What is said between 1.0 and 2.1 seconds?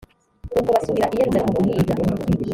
i yerusalemu guhiga.